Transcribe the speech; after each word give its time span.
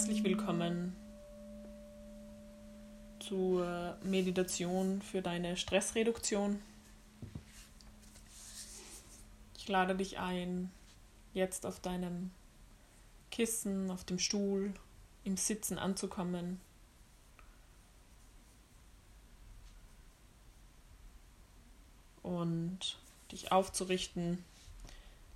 Herzlich 0.00 0.24
willkommen 0.24 0.96
zur 3.18 3.98
Meditation 4.02 5.02
für 5.02 5.20
deine 5.20 5.58
Stressreduktion. 5.58 6.58
Ich 9.58 9.68
lade 9.68 9.94
dich 9.94 10.18
ein, 10.18 10.70
jetzt 11.34 11.66
auf 11.66 11.80
deinem 11.80 12.30
Kissen, 13.30 13.90
auf 13.90 14.04
dem 14.04 14.18
Stuhl, 14.18 14.72
im 15.24 15.36
Sitzen 15.36 15.76
anzukommen. 15.76 16.62
Und 22.22 22.96
dich 23.32 23.52
aufzurichten, 23.52 24.42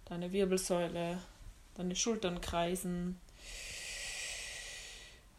deine 0.06 0.33
Wirbelsäule, 0.33 1.19
deine 1.75 1.95
Schultern 1.95 2.41
kreisen. 2.41 3.20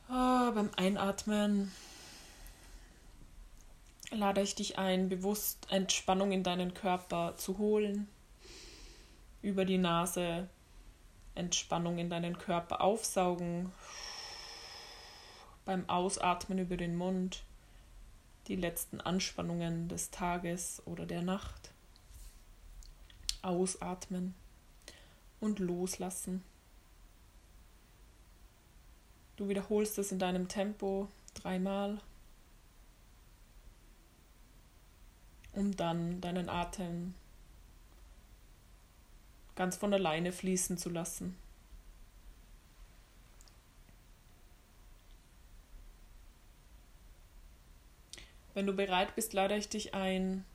Oh, 0.08 0.52
beim 0.52 0.70
Einatmen 0.76 1.72
lade 4.12 4.41
ich 4.41 4.54
dich 4.54 4.78
ein, 4.78 5.09
bewusst 5.09 5.66
Entspannung 5.72 6.31
in 6.31 6.44
deinen 6.44 6.76
Körper 6.76 7.36
zu 7.38 7.58
holen. 7.58 8.08
Über 9.41 9.66
die 9.66 9.80
Nase 9.80 10.48
Entspannung 11.34 11.98
in 11.98 12.12
deinen 12.12 12.38
Körper 12.38 12.81
aufsaugen. 12.81 13.72
Beim 15.66 15.90
Ausatmen 15.90 16.59
über 16.59 16.78
den 16.78 16.95
Mund 16.95 17.44
die 18.48 18.56
letzten 18.56 19.02
Anspannungen 19.02 19.90
des 19.90 20.12
Tages 20.12 20.84
oder 20.86 21.08
der 21.08 21.23
Nacht. 21.23 21.72
Ausatmen 23.42 24.36
und 25.39 25.58
loslassen. 25.58 26.44
Du 29.38 29.50
wiederholst 29.50 29.97
es 29.97 30.11
in 30.11 30.19
deinem 30.19 30.47
Tempo 30.47 31.09
dreimal, 31.33 32.00
um 35.52 35.75
dann 35.75 36.22
deinen 36.22 36.50
Atem 36.50 37.14
ganz 39.55 39.77
von 39.77 39.94
alleine 39.94 40.31
fließen 40.31 40.77
zu 40.77 40.89
lassen. 40.89 41.36
Wenn 48.53 48.67
du 48.67 48.73
bereit 48.73 49.16
bist, 49.16 49.33
lade 49.33 49.58
ich 49.58 49.67
dich 49.67 49.94
ein, 49.94 50.45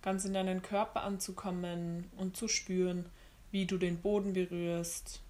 ganz 0.00 0.24
in 0.24 0.32
deinen 0.32 0.62
Körper 0.62 1.02
anzukommen 1.02 2.10
und 2.16 2.34
zu 2.34 2.48
spüren, 2.48 3.10
wie 3.50 3.66
du 3.66 3.76
den 3.76 4.00
Boden 4.00 4.32
berührst, 4.32 5.20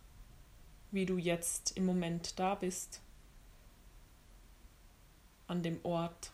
wie 0.97 1.07
du 1.07 1.19
jetzt 1.19 1.77
im 1.77 1.87
Moment 1.87 2.39
da 2.41 2.57
bist, 2.57 3.01
an 5.47 5.63
dem 5.63 5.79
Ort, 5.85 6.33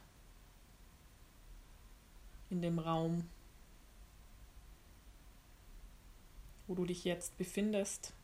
in 2.48 2.62
dem 2.62 2.78
Raum. 2.78 3.28
wo 6.68 6.76
du 6.76 6.86
dich 6.86 7.04
jetzt 7.04 7.36
befindest. 7.36 8.14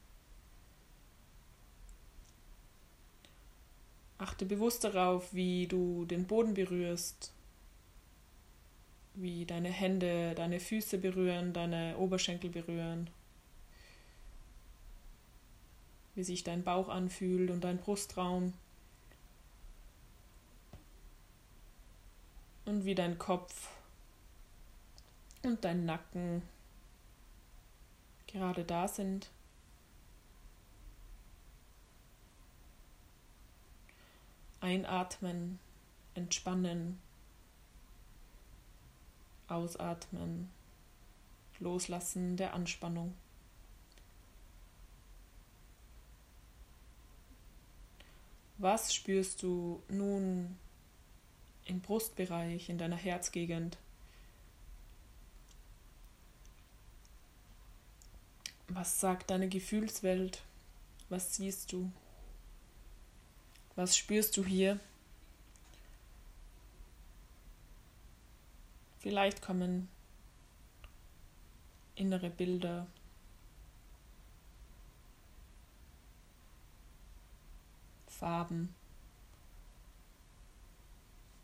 Achte 4.17 4.47
bewusst 4.47 4.85
darauf, 4.85 5.35
wie 5.35 5.67
du 5.67 6.07
den 6.07 6.27
Boden 6.27 6.55
berührst, 6.55 7.35
wie 9.13 9.45
deine 9.45 9.71
Hände 9.71 10.35
deine 10.35 10.61
Füße 10.61 10.97
berühren, 10.97 11.53
deine 11.53 11.99
Oberschenkel 11.99 12.49
berühren, 12.49 13.11
wie 16.19 16.25
sich 16.25 16.43
dein 16.43 16.65
Bauch 16.65 16.89
anfühlt 16.89 17.49
und 17.49 17.63
dein 17.63 17.79
Brustraum 17.79 18.53
und 22.65 22.85
wie 22.85 22.97
dein 22.97 23.19
Kopf 23.19 23.69
und 25.45 25.65
dein 25.65 25.85
Nacken 25.85 26.43
gerade 28.27 28.65
da 28.65 28.89
sind. 28.89 29.31
Einatmen, 34.61 35.61
entspannen, 36.15 37.01
ausatmen, 39.47 40.51
loslassen 41.61 42.37
der 42.37 42.55
Anspannung. 42.55 43.15
Was 48.59 48.93
spürst 48.93 49.45
du 49.45 49.81
nun 49.89 50.59
im 51.65 51.81
Brustbereich, 51.81 52.69
in 52.69 52.77
deiner 52.77 52.97
Herzgegend? 52.97 53.79
Was 58.67 59.01
sagt 59.01 59.31
deine 59.31 59.49
Gefühlswelt? 59.49 60.43
Was 61.09 61.37
siehst 61.37 61.73
du? 61.73 61.91
Was 63.77 63.97
spürst 63.97 64.37
du 64.37 64.45
hier? 64.45 64.81
Vielleicht 68.99 69.41
kommen 69.41 69.89
innere 71.95 72.29
Bilder, 72.29 72.89
Farben, 78.19 78.75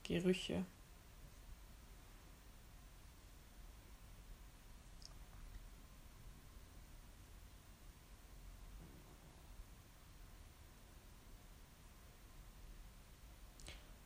Gerüche. 0.03 0.65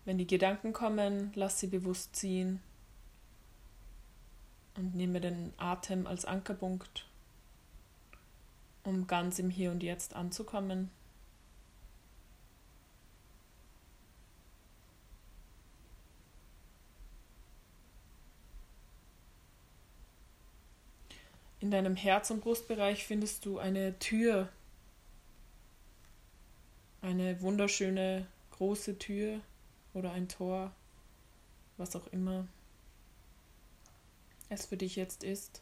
Wenn 0.05 0.19
die 0.19 0.27
Gedanken 0.27 0.75
kommen, 0.75 1.33
lass 1.35 1.59
sie 1.59 1.69
bewusst 1.69 2.17
ziehen 2.17 2.61
und 4.77 4.95
nehme 4.95 5.23
den 5.23 5.55
Atem 5.57 6.07
als 6.07 6.27
Ankerpunkt, 6.27 7.07
um 8.85 9.07
ganz 9.07 9.39
im 9.39 9.49
Hier 9.49 9.71
und 9.71 9.83
Jetzt 9.83 10.15
anzukommen. 10.15 10.91
In 21.61 21.71
deinem 21.71 21.97
Herz- 21.97 22.31
und 22.31 22.41
Brustbereich 22.41 23.07
findest 23.07 23.45
du 23.45 23.59
eine 23.59 23.99
Tür, 23.99 24.49
eine 27.03 27.41
wunderschöne 27.41 28.27
große 28.53 28.99
Tür, 28.99 29.41
oder 29.99 30.13
ein 30.13 30.29
Tor, 30.29 30.73
was 31.77 31.97
auch 31.97 32.07
immer 32.09 32.47
es 34.49 34.67
für 34.67 34.77
dich 34.77 34.97
jetzt 34.97 35.25
ist. 35.25 35.61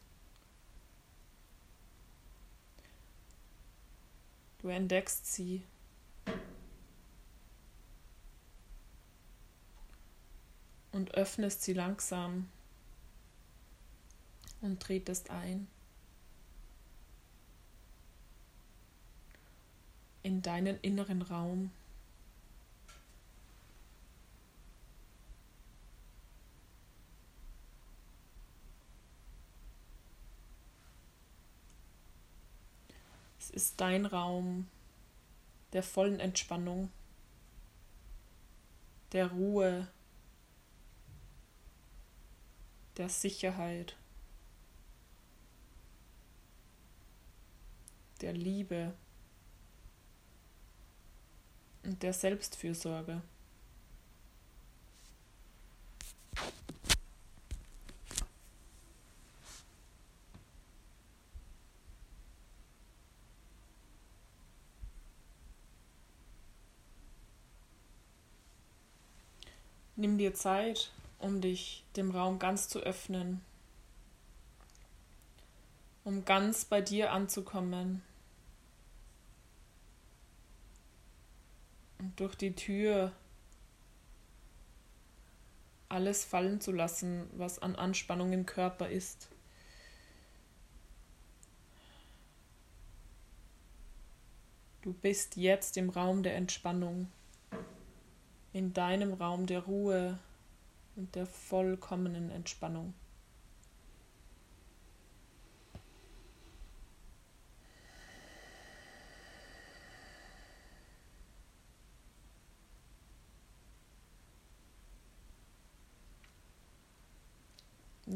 Du 4.58 4.68
entdeckst 4.68 5.26
sie. 5.32 5.62
Und 10.92 11.14
öffnest 11.14 11.62
sie 11.62 11.74
langsam 11.74 12.48
und 14.62 14.80
tretest 14.80 15.28
ein 15.30 15.66
in 20.26 20.42
deinen 20.42 20.76
inneren 20.80 21.22
Raum. 21.22 21.70
Es 33.38 33.50
ist 33.50 33.80
dein 33.80 34.04
Raum 34.04 34.66
der 35.72 35.84
vollen 35.84 36.18
Entspannung, 36.18 36.90
der 39.12 39.30
Ruhe, 39.30 39.86
der 42.96 43.08
Sicherheit, 43.08 43.96
der 48.20 48.32
Liebe 48.32 48.92
und 51.86 52.02
der 52.02 52.12
Selbstfürsorge. 52.12 53.22
Nimm 69.98 70.18
dir 70.18 70.34
Zeit, 70.34 70.90
um 71.18 71.40
dich 71.40 71.82
dem 71.96 72.10
Raum 72.10 72.38
ganz 72.38 72.68
zu 72.68 72.80
öffnen, 72.80 73.40
um 76.04 76.26
ganz 76.26 76.66
bei 76.66 76.82
dir 76.82 77.12
anzukommen. 77.12 78.02
Durch 82.16 82.34
die 82.34 82.54
Tür 82.54 83.12
alles 85.88 86.24
fallen 86.24 86.60
zu 86.60 86.72
lassen, 86.72 87.28
was 87.32 87.58
an 87.58 87.76
Anspannung 87.76 88.32
im 88.32 88.46
Körper 88.46 88.88
ist. 88.88 89.28
Du 94.82 94.92
bist 94.92 95.36
jetzt 95.36 95.76
im 95.76 95.90
Raum 95.90 96.22
der 96.22 96.36
Entspannung, 96.36 97.10
in 98.52 98.72
deinem 98.72 99.14
Raum 99.14 99.46
der 99.46 99.60
Ruhe 99.60 100.18
und 100.94 101.14
der 101.14 101.26
vollkommenen 101.26 102.30
Entspannung. 102.30 102.94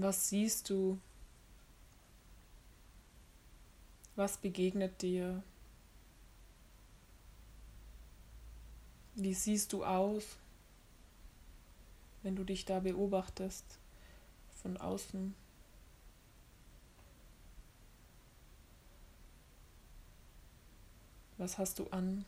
Was 0.03 0.31
siehst 0.31 0.71
du? 0.71 0.99
Was 4.17 4.39
begegnet 4.39 5.03
dir? 5.03 5.43
Wie 9.15 9.35
siehst 9.35 9.75
du 9.75 9.85
aus, 9.85 10.39
wenn 12.23 12.35
du 12.35 12.45
dich 12.45 12.65
da 12.65 12.81
beobachtest 12.81 13.79
von 14.63 14.79
außen? 14.79 15.35
Was 21.37 21.59
hast 21.59 21.79
du 21.79 21.87
an? 21.91 22.25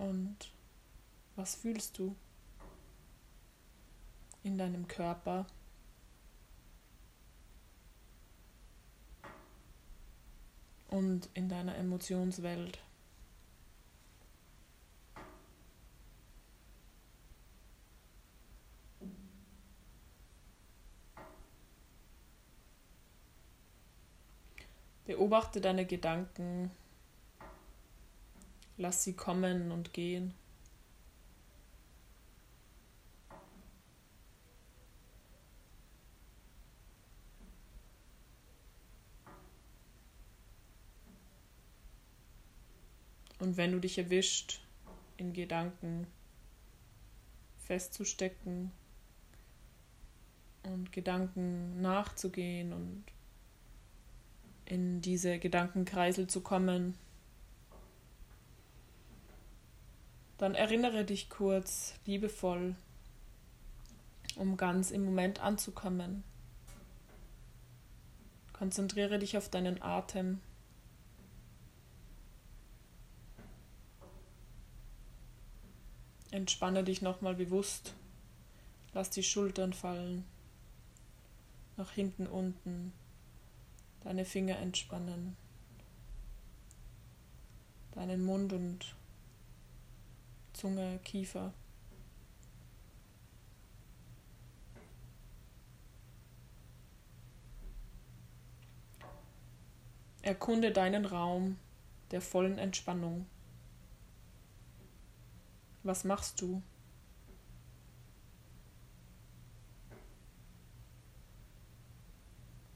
Und 0.00 0.50
was 1.40 1.54
fühlst 1.54 1.98
du 1.98 2.14
in 4.42 4.58
deinem 4.58 4.86
Körper? 4.86 5.46
und 10.88 11.28
in 11.34 11.48
deiner 11.48 11.76
Emotionswelt. 11.76 12.80
Beobachte 25.06 25.60
deine 25.60 25.86
Gedanken, 25.86 26.72
lass 28.78 29.04
sie 29.04 29.12
kommen 29.12 29.70
und 29.70 29.92
gehen. 29.92 30.34
Und 43.40 43.56
wenn 43.56 43.72
du 43.72 43.80
dich 43.80 43.98
erwischt, 43.98 44.60
in 45.16 45.32
Gedanken 45.32 46.06
festzustecken 47.58 48.70
und 50.62 50.92
Gedanken 50.92 51.80
nachzugehen 51.80 52.72
und 52.72 53.04
in 54.66 55.00
diese 55.00 55.38
Gedankenkreisel 55.38 56.26
zu 56.26 56.42
kommen, 56.42 56.96
dann 60.38 60.54
erinnere 60.54 61.04
dich 61.04 61.28
kurz 61.28 61.94
liebevoll, 62.06 62.74
um 64.36 64.56
ganz 64.56 64.90
im 64.90 65.04
Moment 65.04 65.40
anzukommen. 65.40 66.24
Konzentriere 68.52 69.18
dich 69.18 69.36
auf 69.36 69.48
deinen 69.48 69.82
Atem. 69.82 70.40
Entspanne 76.30 76.84
dich 76.84 77.02
nochmal 77.02 77.34
bewusst. 77.34 77.94
Lass 78.92 79.10
die 79.10 79.22
Schultern 79.22 79.72
fallen. 79.72 80.24
Nach 81.76 81.90
hinten 81.90 82.26
unten. 82.26 82.92
Deine 84.02 84.24
Finger 84.24 84.58
entspannen. 84.58 85.36
Deinen 87.92 88.24
Mund 88.24 88.52
und 88.52 88.94
Zunge, 90.52 91.00
Kiefer. 91.04 91.52
Erkunde 100.22 100.70
deinen 100.70 101.06
Raum 101.06 101.56
der 102.10 102.20
vollen 102.20 102.58
Entspannung. 102.58 103.26
Was 105.82 106.04
machst 106.04 106.40
du? 106.40 106.62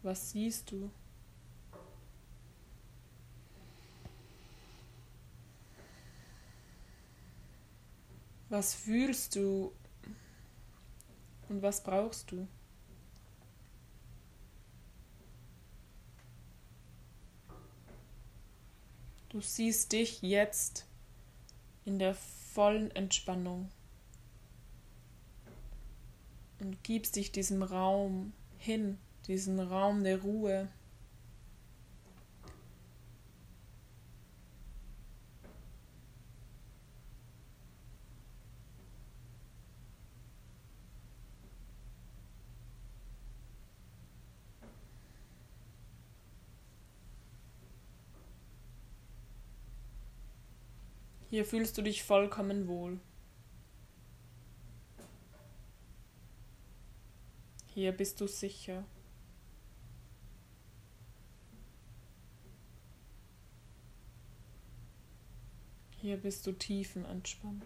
Was 0.02 0.30
siehst 0.30 0.70
du? 0.70 0.90
Was 8.48 8.74
fühlst 8.74 9.34
du 9.36 9.72
und 11.48 11.62
was 11.62 11.82
brauchst 11.82 12.30
du? 12.30 12.46
Du 19.30 19.40
siehst 19.40 19.90
dich 19.92 20.22
jetzt 20.22 20.86
in 21.84 21.98
der 21.98 22.14
vollen 22.54 22.94
Entspannung 22.94 23.68
und 26.60 26.82
gibst 26.84 27.16
dich 27.16 27.32
diesem 27.32 27.62
Raum 27.62 28.32
hin, 28.58 28.98
diesen 29.26 29.58
Raum 29.58 30.04
der 30.04 30.22
Ruhe. 30.22 30.68
Hier 51.34 51.44
fühlst 51.44 51.76
du 51.76 51.82
dich 51.82 52.04
vollkommen 52.04 52.68
wohl. 52.68 53.00
Hier 57.74 57.90
bist 57.90 58.20
du 58.20 58.28
sicher. 58.28 58.84
Hier 65.96 66.18
bist 66.18 66.46
du 66.46 66.52
tiefenentspannt. 66.52 67.64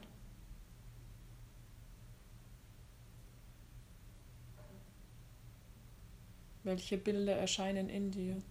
Welche 6.63 6.97
Bilder 6.97 7.37
erscheinen 7.37 7.91
in 7.91 8.11
dir? 8.13 8.43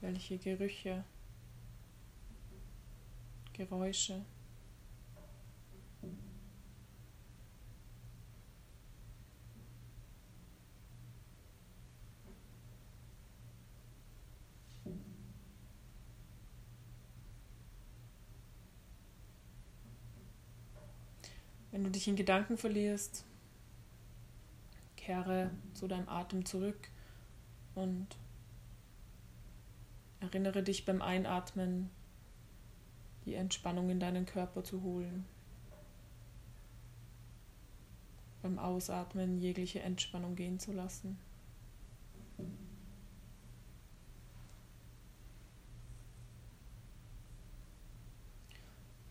Welche 0.00 0.38
Gerüche? 0.38 1.04
Geräusche. 3.66 4.24
Wenn 21.70 21.84
du 21.84 21.90
dich 21.90 22.08
in 22.08 22.16
Gedanken 22.16 22.58
verlierst, 22.58 23.24
Kehre 24.96 25.50
zu 25.72 25.88
deinem 25.88 26.08
Atem 26.08 26.44
zurück 26.44 26.90
und 27.74 28.08
erinnere 30.20 30.62
dich 30.62 30.84
beim 30.84 31.00
Einatmen, 31.00 31.90
die 33.24 33.34
Entspannung 33.34 33.90
in 33.90 34.00
deinen 34.00 34.26
Körper 34.26 34.64
zu 34.64 34.82
holen. 34.82 35.24
Beim 38.42 38.58
Ausatmen 38.58 39.38
jegliche 39.38 39.80
Entspannung 39.80 40.34
gehen 40.34 40.58
zu 40.58 40.72
lassen. 40.72 41.16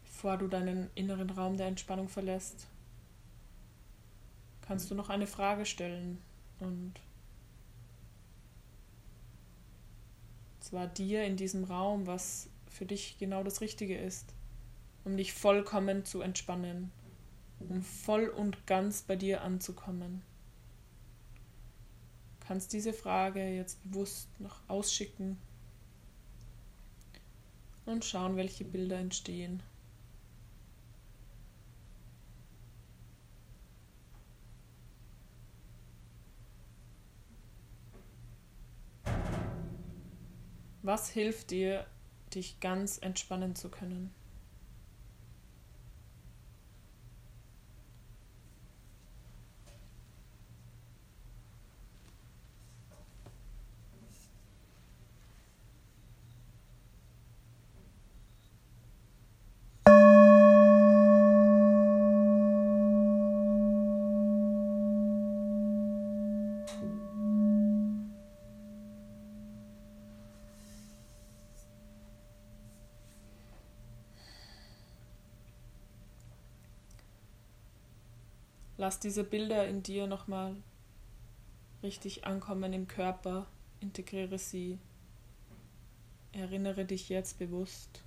Bevor 0.04 0.38
du 0.38 0.48
deinen 0.48 0.90
inneren 0.94 1.30
Raum 1.30 1.58
der 1.58 1.68
Entspannung 1.68 2.08
verlässt, 2.08 2.68
kannst 4.62 4.92
du 4.92 4.96
noch 4.96 5.10
eine 5.10 5.26
Frage 5.26 5.66
stellen 5.66 6.20
und 6.60 6.94
zwar 10.60 10.88
dir 10.88 11.24
in 11.24 11.38
diesem 11.38 11.64
Raum, 11.64 12.06
was 12.06 12.48
für 12.72 12.86
dich 12.86 13.18
genau 13.20 13.44
das 13.44 13.62
Richtige 13.62 13.98
ist, 13.98 14.34
um 15.04 15.18
dich 15.18 15.34
vollkommen 15.34 16.06
zu 16.06 16.22
entspannen, 16.22 16.92
um 17.60 17.84
voll 17.84 18.28
und 18.28 18.66
ganz 18.66 19.02
bei 19.02 19.16
dir 19.16 19.42
anzukommen. 19.42 20.22
Du 22.40 22.48
kannst 22.48 22.74
diese 22.74 22.94
Frage 22.94 23.48
jetzt 23.50 23.84
bewusst 23.84 24.28
noch 24.40 24.62
ausschicken 24.68 25.38
und 27.86 28.06
schauen, 28.06 28.36
welche 28.38 28.64
Bilder 28.64 28.98
entstehen. 28.98 29.62
Was 40.84 41.10
hilft 41.10 41.52
dir, 41.52 41.86
dich 42.36 42.60
ganz 42.60 42.98
entspannen 42.98 43.56
zu 43.56 43.70
können? 43.70 44.14
Lass 78.82 79.00
diese 79.00 79.24
Bilder 79.24 79.68
in 79.68 79.84
dir 79.84 80.08
nochmal 80.08 80.56
richtig 81.84 82.26
ankommen 82.26 82.74
im 82.74 82.88
Körper. 82.88 83.46
Integriere 83.80 84.40
sie. 84.40 84.80
Erinnere 86.32 86.84
dich 86.86 87.08
jetzt 87.08 87.38
bewusst. 87.38 88.02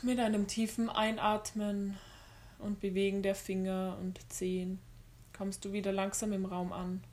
Mit 0.00 0.18
einem 0.18 0.46
tiefen 0.46 0.88
Einatmen 0.88 1.98
und 2.58 2.80
Bewegen 2.80 3.22
der 3.22 3.34
Finger 3.34 3.98
und 4.00 4.18
Zehen 4.32 4.78
kommst 5.36 5.62
du 5.66 5.74
wieder 5.74 5.92
langsam 5.92 6.32
im 6.32 6.46
Raum 6.46 6.72
an. 6.72 7.04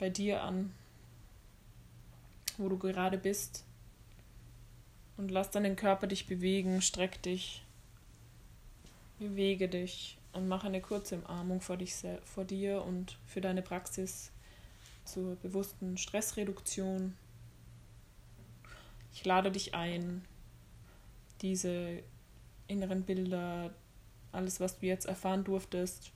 Bei 0.00 0.10
dir 0.10 0.42
an, 0.42 0.74
wo 2.58 2.68
du 2.68 2.78
gerade 2.78 3.16
bist. 3.16 3.62
Und 5.16 5.30
lass 5.30 5.52
deinen 5.52 5.76
Körper 5.76 6.08
dich 6.08 6.26
bewegen, 6.26 6.82
streck 6.82 7.22
dich. 7.22 7.62
Bewege 9.22 9.68
dich 9.68 10.18
und 10.32 10.48
mache 10.48 10.66
eine 10.66 10.80
kurze 10.80 11.16
Umarmung 11.16 11.60
vor, 11.60 11.76
dich, 11.76 11.94
vor 12.24 12.44
dir 12.44 12.82
und 12.82 13.16
für 13.24 13.40
deine 13.40 13.62
Praxis 13.62 14.32
zur 15.04 15.36
bewussten 15.36 15.96
Stressreduktion. 15.96 17.14
Ich 19.14 19.24
lade 19.24 19.52
dich 19.52 19.74
ein, 19.74 20.24
diese 21.40 22.02
inneren 22.66 23.04
Bilder, 23.04 23.72
alles, 24.32 24.58
was 24.58 24.80
du 24.80 24.86
jetzt 24.86 25.06
erfahren 25.06 25.44
durftest, 25.44 26.10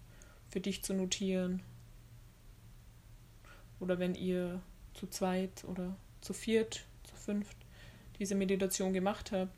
für 0.49 0.61
dich 0.61 0.83
zu 0.83 0.93
notieren. 0.93 1.63
Oder 3.79 4.01
wenn 4.01 4.17
ihr 4.17 4.61
zu 4.95 5.07
zweit 5.07 5.63
oder 5.65 5.95
zu 6.23 6.33
viert, 6.33 6.87
zu 7.05 7.15
fünft 7.15 7.57
diese 8.19 8.35
Meditation 8.35 8.93
gemacht 8.93 9.31
habt, 9.31 9.55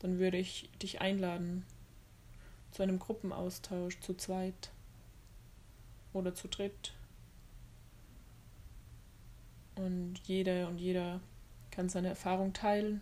dann 0.00 0.18
würde 0.18 0.36
ich 0.36 0.68
dich 0.82 1.00
einladen, 1.00 1.64
zu 2.74 2.82
einem 2.82 2.98
Gruppenaustausch 2.98 4.00
zu 4.00 4.14
zweit 4.14 4.72
oder 6.12 6.34
zu 6.34 6.48
dritt. 6.48 6.92
Und 9.76 10.18
jede 10.24 10.66
und 10.66 10.78
jeder 10.78 11.20
kann 11.70 11.88
seine 11.88 12.08
Erfahrung 12.08 12.52
teilen, 12.52 13.00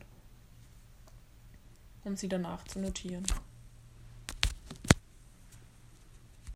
um 2.04 2.16
sie 2.16 2.28
danach 2.28 2.64
zu 2.64 2.80
notieren. 2.80 3.24